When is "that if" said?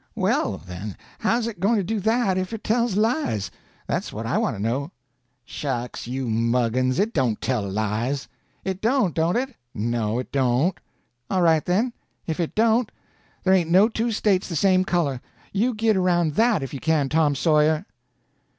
1.99-2.53, 16.33-16.73